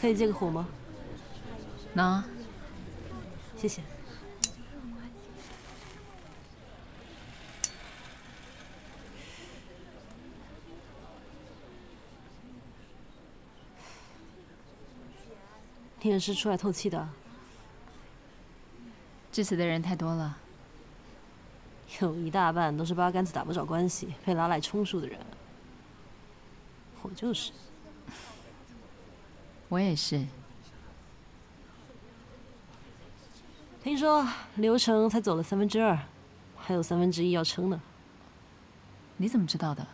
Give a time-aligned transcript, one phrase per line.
[0.00, 0.68] 可以借个火吗？
[1.92, 2.22] 能，
[3.56, 3.82] 谢谢。
[16.00, 17.06] 你也是出来透气的？
[19.30, 20.38] 致辞的人太多了，
[22.00, 25.18] 有一大半都是八竿子打不着关系、被拉来充数的人。
[27.02, 27.52] 我就是。
[29.68, 30.26] 我也是。
[33.82, 35.98] 听说流程才走了三分之二，
[36.56, 37.80] 还有三分之一要撑呢。
[39.16, 39.86] 你怎么知道的？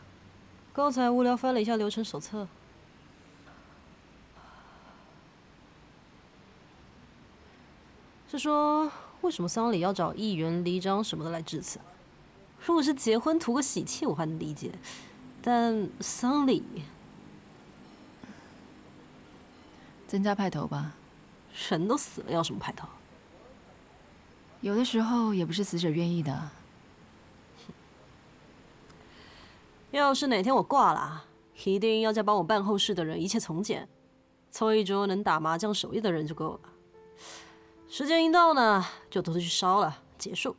[0.72, 2.48] 刚才无聊翻了一下流程手册。
[8.28, 8.90] 是说
[9.24, 11.80] 为什么丧礼要找议员、里长什么的来致辞？
[12.66, 14.70] 如果是结婚图个喜气，我还能理解，
[15.40, 16.62] 但丧礼……
[20.06, 20.92] 增加派头吧，
[21.70, 22.86] 人都死了，要什么派头？
[24.60, 26.50] 有的时候也不是死者愿意的。
[29.90, 31.24] 要是哪天我挂了，
[31.64, 33.88] 一定要叫帮我办后事的人一切从简，
[34.50, 36.73] 凑一桌能打麻将手艺的人就够了。
[37.96, 40.56] 时间一到呢，就偷偷去烧了，结束。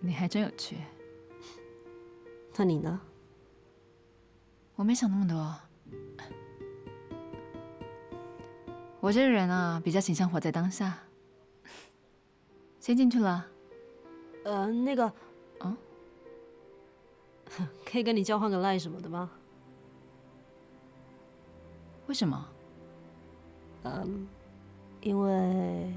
[0.00, 0.76] 你还真有趣。
[2.56, 3.00] 那你呢？
[4.74, 5.54] 我没想那么多。
[8.98, 10.98] 我这个人啊，比较倾向活在当下。
[12.80, 13.46] 先进去了。
[14.44, 15.12] 呃，那个，
[15.60, 15.76] 嗯，
[17.86, 19.30] 可以跟你交换个赖什么的吗？
[22.08, 22.48] 为什么？
[23.84, 24.26] 嗯，
[25.00, 25.92] 因为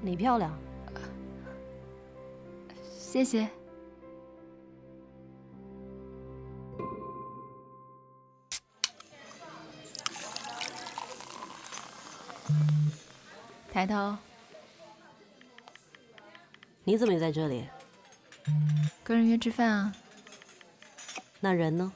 [0.00, 0.56] 你漂亮。
[2.98, 3.48] 谢谢。
[13.70, 14.16] 抬头。
[16.84, 17.66] 你怎么也在这里？
[19.04, 19.92] 跟人约吃饭啊。
[21.40, 21.92] 那人呢？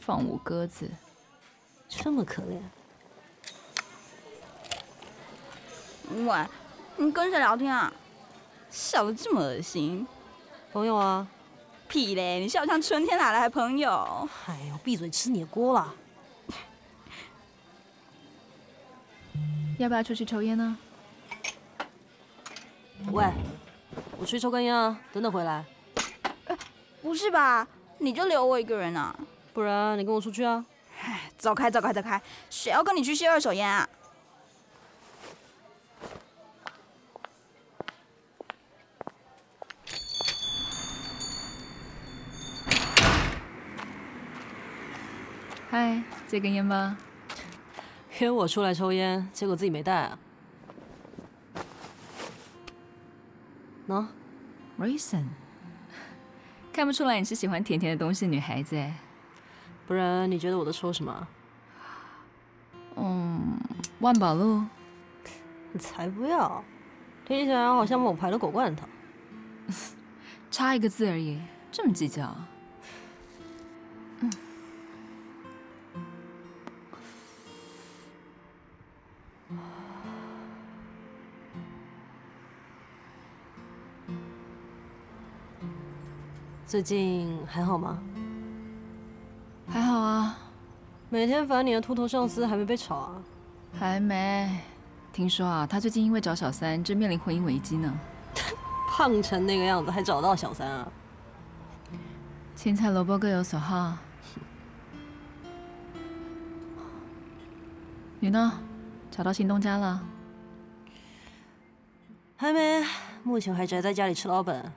[0.00, 0.90] 放我鸽子。
[1.88, 2.60] 这么可怜。
[6.10, 6.46] 喂，
[6.96, 7.92] 你跟谁聊天啊？
[8.70, 10.06] 笑得这么恶心。
[10.72, 11.26] 朋友啊。
[11.88, 12.40] 屁嘞！
[12.40, 14.28] 你笑像春天哪来还朋友？
[14.48, 15.94] 哎呦，闭嘴，吃你的锅了。
[19.78, 20.76] 要不要出去抽烟呢？
[23.12, 23.24] 喂，
[24.18, 25.64] 我出去抽根烟啊，等等回来。
[27.02, 27.68] 不是吧？
[27.98, 29.14] 你就留我一个人啊？
[29.54, 30.66] 不然你跟我出去啊？
[31.00, 32.20] 哎，走开，走开，走开！
[32.50, 33.88] 谁要跟你去吸二手烟啊？
[45.68, 46.96] 嗨，借根烟吧。
[48.20, 50.18] 约我出来抽烟，结果自己没带啊？
[53.88, 54.06] 喏
[54.78, 55.24] ，Reason，
[56.72, 58.96] 看不出来你是喜欢甜甜的东西的女孩子哎。
[59.86, 61.28] 不然你觉得我都抽什么？
[62.96, 63.58] 嗯，
[64.00, 64.62] 万宝路。
[65.72, 66.64] 你才不要，
[67.26, 68.86] 听起来好像某牌的果罐头。
[70.50, 71.40] 差一个字而已，
[71.70, 72.34] 这么计较？
[86.66, 87.96] 最近还好吗？
[89.68, 90.36] 还好啊。
[91.08, 93.22] 每天烦你的秃头上司还没被炒啊？
[93.78, 94.50] 还没。
[95.12, 97.96] 听说啊，他最近因为找小三，正面临婚姻危机呢。
[98.90, 100.88] 胖成那个样子还找到小三啊？
[102.56, 103.96] 青菜萝卜各有所好。
[108.18, 108.58] 你呢？
[109.10, 110.02] 找到新东家了？
[112.36, 112.84] 还没，
[113.22, 114.72] 目前还宅在家里吃老本。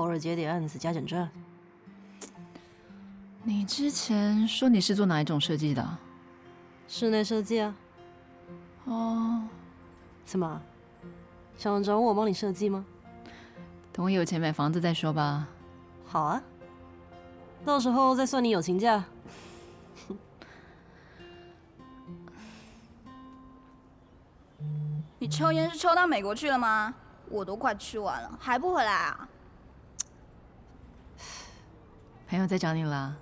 [0.00, 1.30] 偶尔接点案子加减赚。
[3.42, 5.86] 你之前说你是做哪一种设计的？
[6.88, 7.74] 室内设计啊。
[8.86, 9.42] 哦。
[10.24, 10.62] 怎么？
[11.54, 12.82] 想找我帮你设计吗？
[13.92, 15.46] 等我有钱买房子再说吧。
[16.06, 16.42] 好啊。
[17.62, 19.04] 到时候再算你友情价。
[25.18, 26.94] 你抽烟是抽到美国去了吗？
[27.28, 29.28] 我都快吃完了，还不回来啊？
[32.30, 33.16] 朋友在找你了。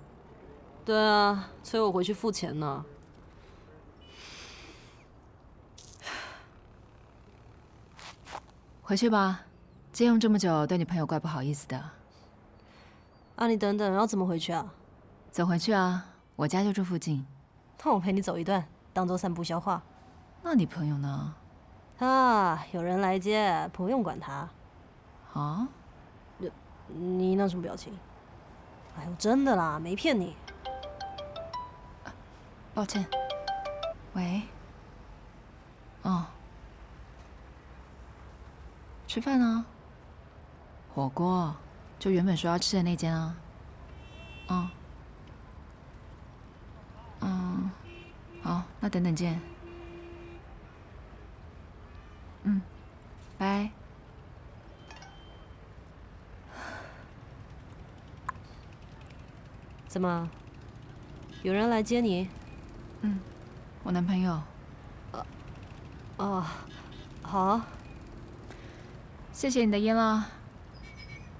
[0.85, 2.85] 对啊，催我回去付钱呢。
[8.83, 9.41] 回去吧，
[9.91, 11.89] 借用这么久，对你朋友怪不好意思的。
[13.35, 14.71] 啊，你等等，要怎么回去啊？
[15.31, 16.05] 走回去啊，
[16.35, 17.25] 我家就住附近。
[17.83, 18.63] 那我陪你走一段，
[18.93, 19.81] 当做散步消化。
[20.43, 21.33] 那你朋友呢？
[21.97, 24.47] 啊，有人来接，不用管他。
[25.33, 25.67] 啊？
[26.37, 26.51] 你
[26.87, 27.97] 你那什么表情？
[28.99, 30.35] 哎呦，真的啦，没骗你。
[32.73, 33.05] 抱歉。
[34.13, 34.41] 喂。
[36.01, 36.25] 哦。
[39.07, 39.65] 吃饭呢？
[40.93, 41.55] 火锅，
[41.97, 43.35] 就原本说要吃的那间啊。
[44.49, 44.69] 嗯。
[47.21, 47.71] 嗯。
[48.43, 49.39] 好，那等等见。
[52.43, 52.61] 嗯。
[53.37, 53.69] 拜。
[59.89, 60.29] 怎么？
[61.41, 62.29] 有人来接你？
[63.01, 63.19] 嗯，
[63.81, 64.39] 我男朋友。
[65.11, 65.25] 呃，
[66.17, 66.45] 哦，
[67.23, 67.59] 好。
[69.33, 70.29] 谢谢你的烟了。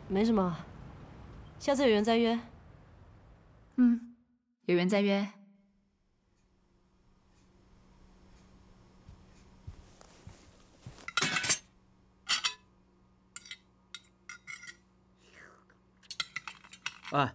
[0.08, 0.58] 没什么，
[1.60, 2.40] 下次有缘再约。
[3.76, 4.16] 嗯，
[4.66, 5.30] 有缘再约。
[17.12, 17.34] 哎，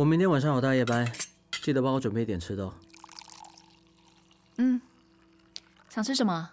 [0.00, 1.12] 我明天晚上有大夜班，
[1.50, 2.72] 记得帮我准备一点吃的哦。
[4.56, 4.80] 嗯，
[5.90, 6.52] 想吃什么？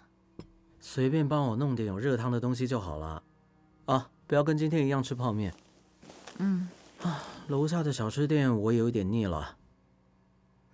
[0.80, 3.22] 随便帮我弄点有热汤的东西就好了，
[3.86, 5.54] 啊，不要跟今天一样吃泡面。
[6.36, 6.68] 嗯，
[7.02, 9.56] 啊，楼下的小吃店我也有点腻了。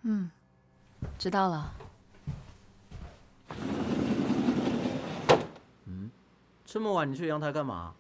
[0.02, 0.28] 嗯，
[1.16, 1.74] 知道了。
[5.84, 6.10] 嗯，
[6.64, 7.94] 这么晚你去阳台干嘛？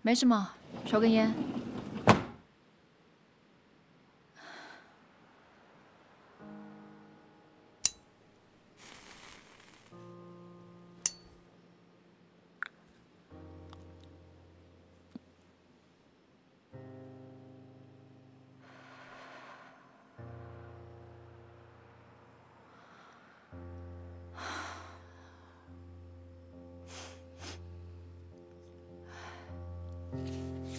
[0.00, 0.52] 没什么，
[0.86, 1.34] 抽根烟。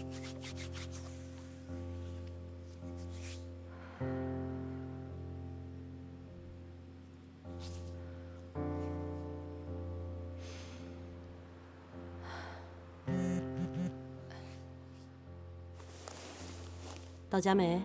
[17.29, 17.81] 到家没？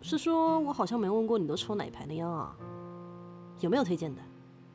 [0.00, 2.56] 是说我好像没问过你都抽哪一牌的样啊？
[3.60, 4.22] 有没有推荐的？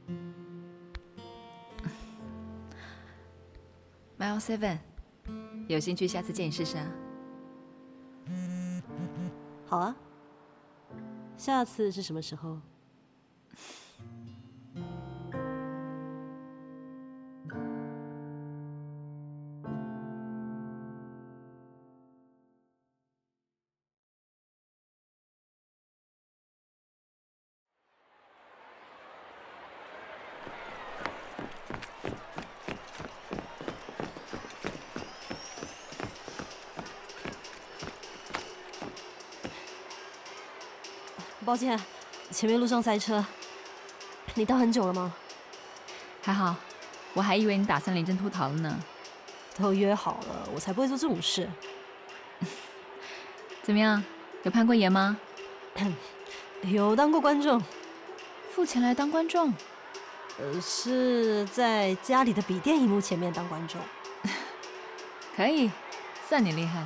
[4.19, 4.77] Mile Seven，
[5.67, 6.91] 有兴趣下次见你试试啊。
[9.65, 9.95] 好啊，
[11.37, 12.59] 下次是什么时候？
[41.53, 41.79] 抱歉，
[42.31, 43.23] 前面路上塞车。
[44.33, 45.13] 你到很久了吗？
[46.23, 46.55] 还好，
[47.13, 48.75] 我还以为你打算临阵脱逃了呢。
[49.55, 51.47] 都约好了，我才不会做这种事。
[53.61, 54.03] 怎么样？
[54.41, 55.15] 有攀过岩吗？
[56.65, 57.61] 有当过观众。
[58.55, 59.53] 付钱来当观众？
[60.39, 63.79] 呃，是在家里的笔电荧幕前面当观众。
[65.37, 65.69] 可以，
[66.27, 66.83] 算你厉害。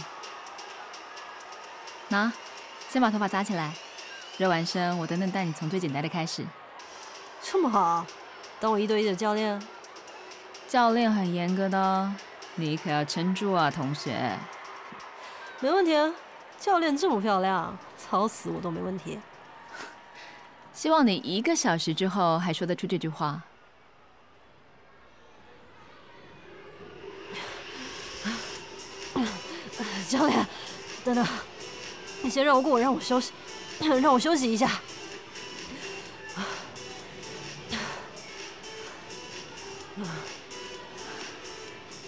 [2.09, 2.33] 拿，
[2.89, 3.71] 先把头发扎起来。
[4.37, 6.45] 热完身，我等等带你从最简单的开始。
[7.41, 8.05] 这么好，
[8.59, 9.59] 当我一对一的教练？
[10.67, 12.13] 教练很严格的，
[12.55, 14.37] 你可要撑住啊，同学。
[15.59, 16.13] 没问题啊，
[16.59, 19.17] 教练这么漂亮，操死我都没问题。
[20.71, 23.41] 希望你一个小时之后还说得出这句话。
[30.07, 30.45] 教练，
[31.03, 31.25] 等等，
[32.21, 33.33] 你先绕过我，让我休息。
[34.01, 34.69] 让我休息一下。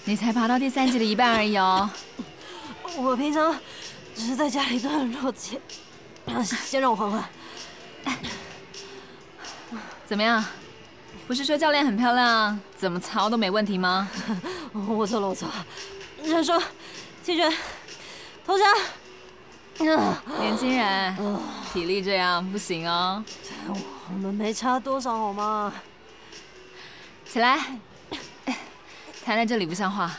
[0.06, 1.90] 你才爬到第三级的一半而已哦。
[2.98, 3.56] 我平常
[4.16, 5.60] 只是在家里锻炼肉体，
[6.66, 7.24] 先让我缓缓。
[10.08, 10.44] 怎么样？
[11.28, 14.10] 不是说教练很漂亮，怎么操都没问题吗？
[14.74, 15.66] 我错了，我错了。
[16.24, 16.60] 认输，
[17.24, 17.54] 弃权，
[18.46, 18.68] 投降。
[20.40, 21.16] 年轻人，
[21.72, 23.24] 体力这样不行哦。
[24.12, 25.74] 我们没差多少好吗？
[27.28, 27.60] 起来，
[29.24, 30.12] 抬瘫在这里不像话。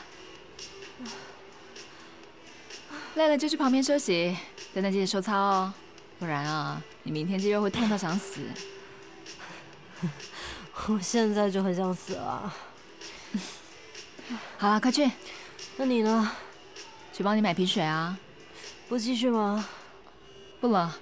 [3.17, 4.37] 累了就去旁边休息，
[4.73, 5.75] 等等记得收操哦，
[6.21, 8.41] 不然啊，你明天肌肉会痛到想死。
[10.87, 12.55] 我现在就很想死了。
[14.57, 15.11] 好了，快去。
[15.77, 16.31] 那你呢？
[17.13, 18.17] 去帮你买瓶水啊。
[18.89, 19.69] 不继续吗？
[20.61, 20.95] 不了，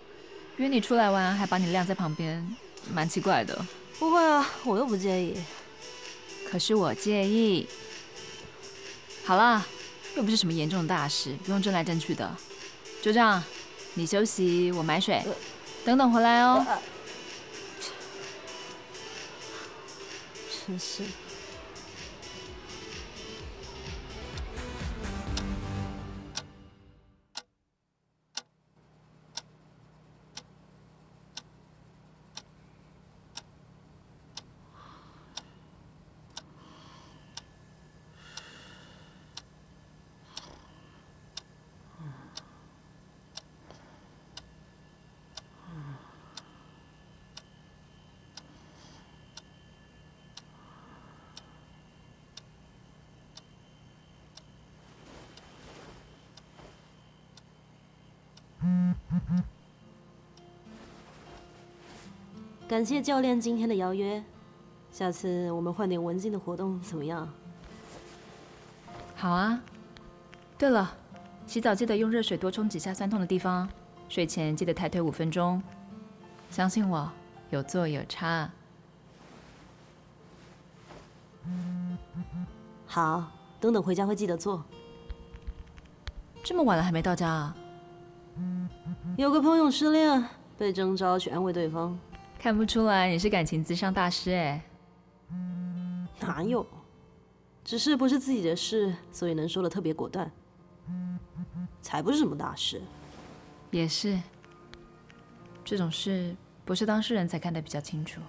[0.59, 2.57] 约你出来玩，还把你晾在旁边，
[2.93, 3.67] 蛮奇怪的。
[3.99, 5.35] 不会啊，我又不介意。
[6.49, 7.67] 可是我介意。
[9.25, 9.67] 好了。
[10.17, 12.35] 又不是什么严重的大事，不用争来争去的。
[13.00, 13.41] 就这样，
[13.95, 15.23] 你休息，我买水，
[15.85, 16.67] 等等回来哦。
[20.67, 21.05] 真是。
[62.69, 64.23] 感谢教练今天的邀约，
[64.93, 67.27] 下次我们换点文静的活动怎么样？
[69.17, 69.59] 好啊。
[70.59, 70.95] 对了，
[71.47, 73.67] 洗澡记得用热水多冲几下酸痛的地方，
[74.11, 75.63] 睡前记得抬腿五分钟。
[76.51, 77.11] 相信我，
[77.49, 78.51] 有做有差。
[82.87, 84.63] 好，等等回家会记得做。
[86.45, 87.57] 这么晚了还没到家啊？
[89.17, 90.23] 有个朋友失恋，
[90.59, 91.99] 被征召去安慰对方。
[92.38, 94.62] 看不出来你是感情咨商大师哎，
[96.21, 96.64] 哪有？
[97.64, 100.30] 只是不是自己的事，所以能说的特别果断，
[101.83, 102.80] 才不是什么大事。
[103.73, 104.18] 也是，
[105.64, 108.21] 这种事不是当事人才看得比较清楚。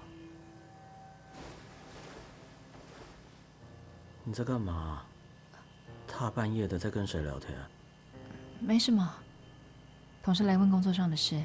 [4.23, 5.03] 你在干嘛？
[6.07, 7.55] 大半夜的在跟谁聊天？
[8.59, 9.13] 没什么，
[10.23, 11.41] 同事来问工作上的事。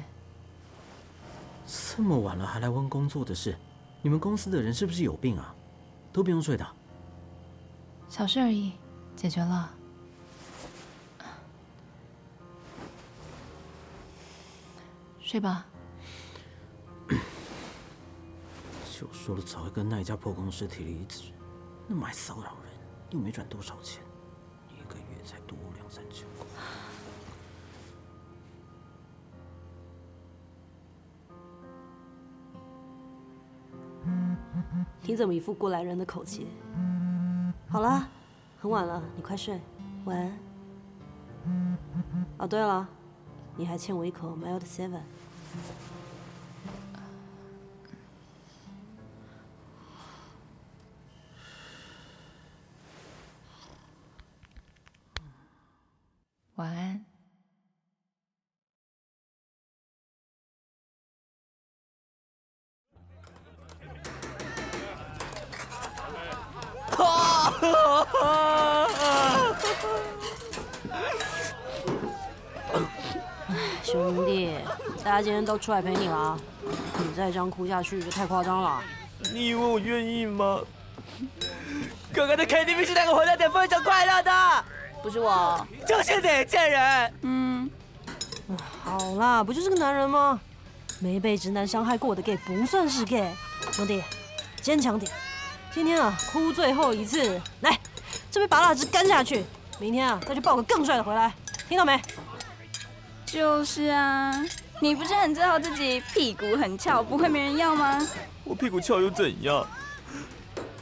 [1.65, 3.57] 这么晚了还来问工作的事，
[4.01, 5.55] 你们公司的人是不是有病啊？
[6.13, 6.65] 都不用睡的。
[8.07, 8.73] 小事而已，
[9.15, 9.71] 解决了。
[15.19, 15.65] 睡吧。
[18.97, 21.23] 就说了早会跟那一家破公司提离职，
[21.87, 22.73] 那么爱骚扰人，
[23.09, 24.01] 又没赚多少钱，
[35.15, 36.45] 你怎么一副过来人的口气？
[37.69, 38.05] 好了，
[38.59, 39.61] 很晚了，你快睡，
[40.03, 40.37] 晚安。
[42.37, 42.85] 哦，对了，
[43.55, 44.99] 你还欠我一口 Mild Seven。
[75.15, 76.37] 家今天都出来陪你了，
[76.97, 78.81] 你再这样哭下去就太夸张了。
[79.31, 80.59] 你以为我愿意吗？
[82.11, 84.65] 刚刚的 KTV 是那个混蛋点非常快乐的，
[85.01, 87.13] 不是我，就是你贱人。
[87.21, 87.69] 嗯，
[88.83, 90.39] 好啦，不就是个男人吗？
[90.99, 93.33] 没被直男伤害过的 gay 不算是 gay。
[93.71, 94.03] 兄弟，
[94.61, 95.09] 坚强点。
[95.73, 97.79] 今天啊，哭最后一次，来，
[98.29, 99.45] 这杯拔蜡汁干下去。
[99.79, 101.33] 明天啊，再去抱个更帅的回来，
[101.69, 102.01] 听到没？
[103.25, 104.33] 就是啊，
[104.81, 107.99] 你不是很自豪自己屁股很翘，不会没人要吗？
[108.43, 109.65] 我屁股翘又怎样？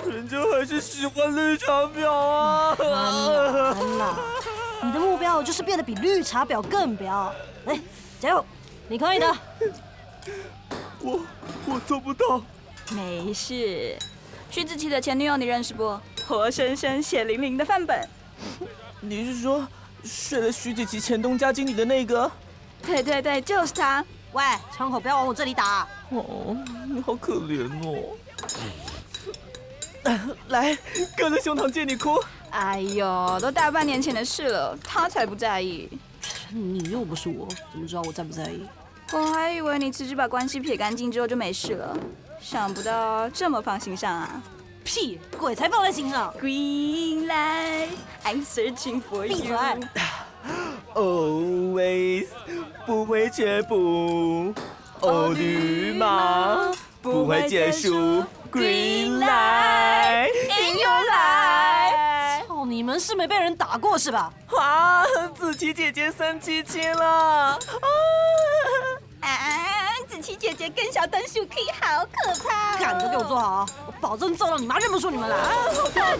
[0.05, 2.75] 人家还是喜欢绿茶婊啊！
[2.77, 4.15] 安娜，
[4.83, 7.31] 你的目标就是变得比绿茶婊更婊。
[7.65, 7.79] 来，
[8.19, 8.45] 加油，
[8.89, 9.33] 你可以的。
[10.99, 11.21] 我
[11.65, 12.41] 我做不到。
[12.91, 13.97] 没事。
[14.49, 15.97] 徐子淇的前女友你认识不？
[16.27, 18.07] 活生生血淋淋的范本。
[18.99, 19.65] 你是说
[20.03, 22.29] 睡了徐子淇前东家经理的那个？
[22.85, 24.03] 对对对，就是他。
[24.33, 24.43] 喂，
[24.75, 25.87] 枪口不要往我这里打。
[26.09, 28.17] 哦，你好可怜哦。
[30.49, 30.77] 来，
[31.17, 32.19] 哥的胸膛借你哭。
[32.49, 35.89] 哎呦，都大半年前的事了，他才不在意。
[36.49, 38.65] 你又不是我，怎么知道我在不在意？
[39.11, 41.95] 我还以为你辞职把关系撇干净之后就没事了。
[42.41, 44.43] 想不到这么放心上啊！
[44.83, 46.33] 屁，鬼才放在心上。
[46.41, 47.89] Green light,
[48.23, 49.35] I'm searching for you。
[50.95, 52.27] Always
[52.85, 54.53] 不会却步，
[54.99, 56.71] 哦，绿马
[57.01, 58.23] 不会结束。
[58.51, 62.47] Green light in your life。
[62.47, 64.31] 操，你们是没被人打过是吧？
[64.51, 65.03] 哇，
[65.35, 67.57] 子琪姐姐生气气了。
[69.21, 69.29] 啊，
[70.07, 72.77] 子琪姐姐跟小灯鼠 K 好可怕、哦！
[72.79, 73.65] 敢都给我坐好啊！
[73.87, 75.37] 我保证揍到你妈认不出你们来。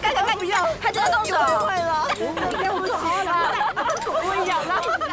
[0.00, 1.36] 赶赶，不要，还真的动手！
[1.62, 3.73] 快了，你给我坐好了，
[4.36, 5.03] 我痒了。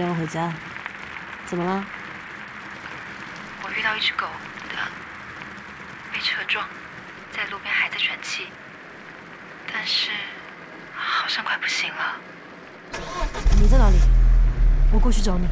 [0.00, 0.50] 正要回家，
[1.44, 1.84] 怎么了？
[3.62, 4.26] 我遇到一只狗，
[4.74, 4.88] 它
[6.10, 6.66] 被车撞，
[7.30, 8.46] 在路边还在喘气，
[9.70, 10.10] 但是
[10.96, 12.16] 好像快不行了。
[13.60, 13.96] 你在哪里？
[14.90, 15.46] 我过去找你。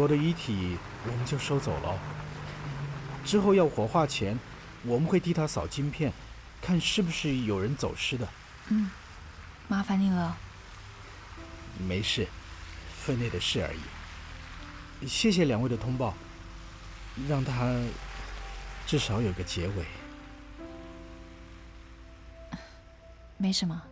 [0.00, 1.98] 狗狗的遗体我们就收走了。
[3.22, 4.38] 之后要火化前，
[4.82, 6.10] 我们会替他扫金片，
[6.62, 8.26] 看是不是有人走失的。
[8.68, 8.90] 嗯，
[9.68, 10.34] 麻烦你了。
[11.86, 12.26] 没事，
[12.96, 15.06] 分内的事而已。
[15.06, 16.14] 谢谢两位的通报，
[17.28, 17.70] 让他
[18.86, 19.84] 至少有个结尾。
[23.36, 23.82] 没什么。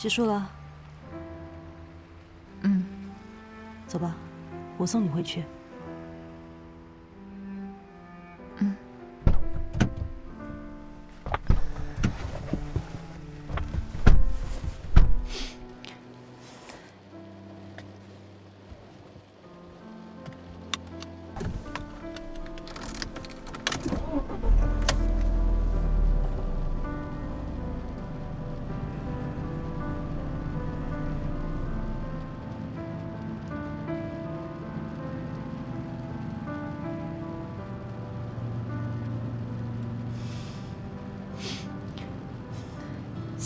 [0.00, 0.50] 结束了。
[2.62, 2.86] 嗯，
[3.86, 4.16] 走吧，
[4.78, 5.44] 我送你回去。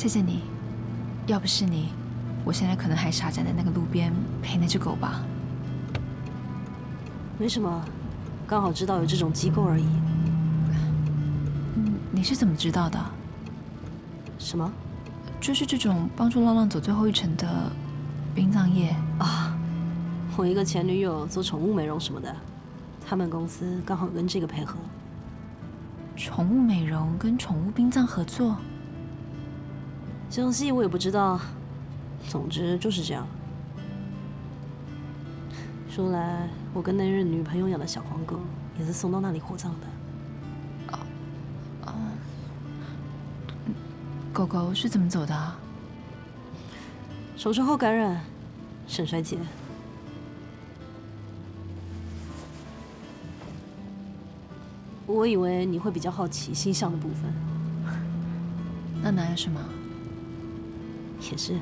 [0.04, 0.42] 谢谢你，
[1.26, 1.88] 要不是你，
[2.44, 4.12] 我现在可能还傻站在那个路边
[4.42, 5.22] 陪那只狗吧。
[7.38, 7.82] 没什么，
[8.46, 9.86] 刚好知道有这种机构而已。
[11.76, 13.00] 嗯，你是怎么知道的？
[14.38, 14.70] 什么？
[15.40, 17.72] 就是这种帮助浪浪走最后一程的
[18.34, 19.56] 殡葬业啊。
[20.36, 22.36] 我一个前女友做宠物美容什么的，
[23.08, 24.76] 他们公司刚好跟这个配合。
[26.14, 28.54] 宠物美容跟宠物殡葬合作？
[30.34, 31.40] 详细我也不知道，
[32.28, 33.24] 总之就是这样。
[35.88, 38.40] 说来，我跟那任女朋友养的小黄狗
[38.76, 40.92] 也是送到那里火葬的。
[40.92, 41.06] 啊
[41.84, 41.94] 啊，
[44.32, 45.52] 狗狗是怎么走的？
[47.36, 48.20] 手术后感染，
[48.88, 49.38] 肾衰竭。
[55.06, 57.32] 我以为你会比较好奇星象的部分。
[59.00, 59.60] 那哪有什么？
[61.30, 61.54] 也是。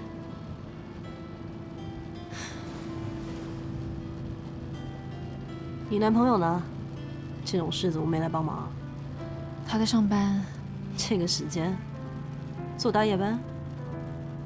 [5.88, 6.62] 你男朋友呢？
[7.44, 8.68] 这种事怎么没来帮忙？
[9.66, 10.42] 他在上班。
[10.96, 11.77] 这个时间
[12.79, 13.38] 做大夜班？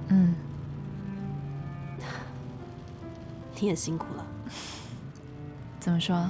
[0.08, 0.34] 嗯。
[3.60, 4.26] 你也辛苦了。
[5.78, 6.28] 怎么说？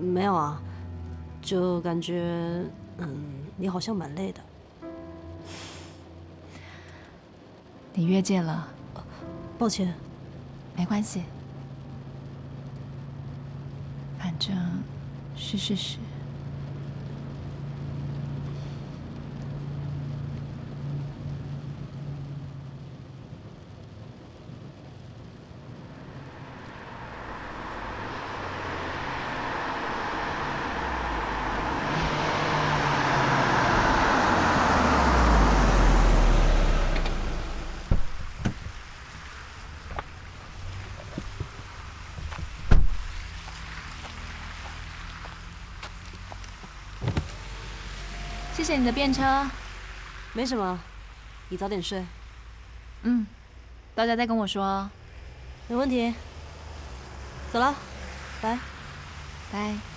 [0.00, 0.60] 没有啊，
[1.40, 2.64] 就感觉，
[2.98, 3.08] 嗯，
[3.56, 4.40] 你好像蛮累的。
[7.94, 8.68] 你越界了。
[9.58, 9.94] 抱歉。
[10.76, 11.22] 没关系。
[14.18, 14.54] 反正
[15.36, 15.98] 是事实。
[48.64, 49.46] 谢谢你的便车，
[50.32, 50.80] 没什么，
[51.50, 52.02] 你早点睡。
[53.02, 53.26] 嗯，
[53.94, 54.88] 到家再跟我说。
[55.68, 56.14] 没问题。
[57.52, 57.74] 走了，
[58.40, 58.58] 拜
[59.52, 59.93] 拜。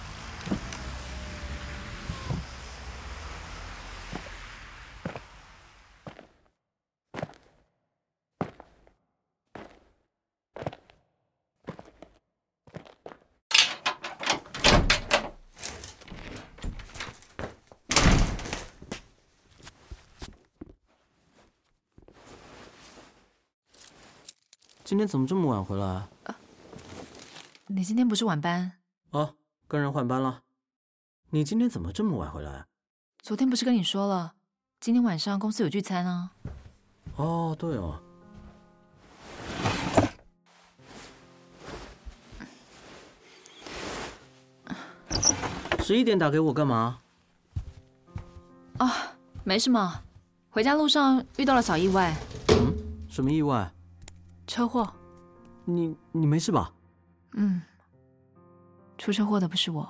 [24.88, 25.86] 今天怎么这么晚回来？
[25.86, 26.08] 啊，
[27.65, 28.71] 你今天不是晚班？
[29.10, 29.36] 哦，
[29.67, 30.43] 跟人换班了。
[31.30, 32.65] 你今天怎么这么晚回来？
[33.21, 34.36] 昨天不是跟你说了，
[34.80, 36.32] 今天晚上公司有聚餐啊。
[37.17, 38.00] 哦，对哦。
[45.84, 47.00] 十一点打给我干嘛？
[48.78, 50.02] 啊，没什么，
[50.50, 52.15] 回家路上遇到了小意外。
[52.52, 52.73] 嗯，
[53.10, 53.69] 什么意外？
[54.48, 54.90] 车祸，
[55.66, 56.72] 你你没事吧？
[57.34, 57.62] 嗯，
[58.98, 59.88] 出车祸的不是我，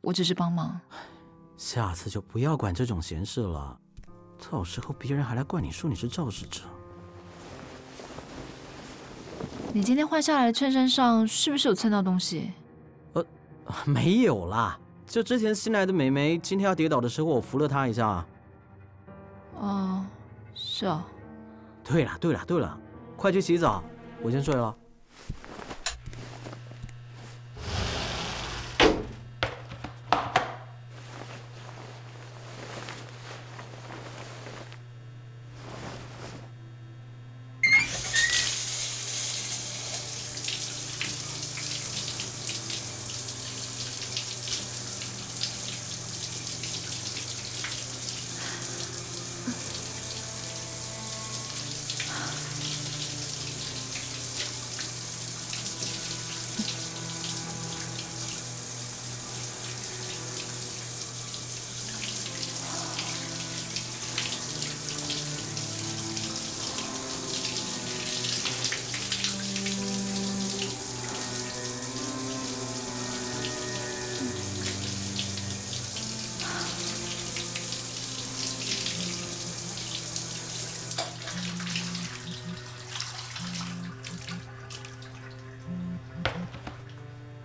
[0.00, 0.80] 我只是帮忙。
[1.58, 3.78] 下次就不要管这种闲事了，
[4.50, 6.62] 到时候别人还来怪你说你是肇事者。
[9.74, 12.52] 你今天换下来的衬衫上是不是有蹭到东西？
[13.12, 13.24] 呃，
[13.84, 18.24] 没有啦，就之前新来的美眉今天要跌倒的时候，我扶了她一下。
[19.60, 20.04] 哦，
[20.54, 21.02] 是哦。
[21.84, 22.80] 对了对了对了。
[23.16, 23.82] 快去洗澡，
[24.22, 24.76] 我先睡了。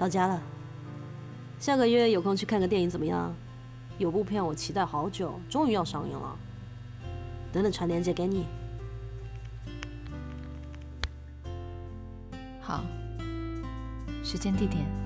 [0.01, 0.41] 到家了，
[1.59, 3.31] 下个月有空去看个电影怎么样？
[3.99, 6.35] 有部片我期待好久，终于要上映了。
[7.53, 8.47] 等等传链接给你。
[12.61, 12.83] 好，
[14.23, 15.00] 时间地点。